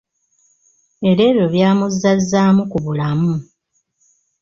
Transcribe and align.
Era 1.09 1.21
ebyo 1.29 1.45
byamuzzazzaamu 1.53 2.61
ku 2.71 2.77
bulamu. 2.85 3.33